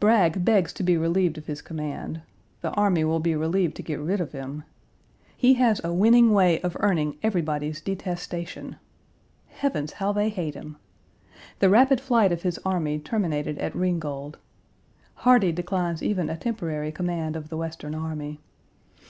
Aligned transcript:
Bragg 0.00 0.44
begs 0.44 0.72
to 0.72 0.82
be 0.82 0.96
relieved 0.96 1.38
of 1.38 1.46
his 1.46 1.62
command. 1.62 2.22
The 2.62 2.72
army 2.72 3.04
will 3.04 3.20
be 3.20 3.36
relieved 3.36 3.76
to 3.76 3.82
get 3.84 4.00
rid 4.00 4.20
of 4.20 4.32
him. 4.32 4.64
He 5.36 5.54
has 5.54 5.80
a 5.84 5.92
winning 5.92 6.32
way 6.32 6.60
of 6.62 6.76
earning 6.80 7.16
everybody's 7.22 7.80
detestation. 7.80 8.74
Heavens, 9.46 9.92
how 9.92 10.10
they 10.10 10.30
hate 10.30 10.54
him! 10.56 10.78
The 11.60 11.70
rapid 11.70 12.00
flight 12.00 12.32
of 12.32 12.42
his 12.42 12.58
army 12.64 12.98
terminated 12.98 13.56
at 13.58 13.76
Ringgold. 13.76 14.38
Hardie 15.18 15.52
declines 15.54 16.02
even 16.02 16.28
a 16.28 16.36
temporary 16.36 16.90
command 16.90 17.36
of 17.36 17.48
the 17.48 17.56
Western 17.56 17.94
army. 17.94 18.40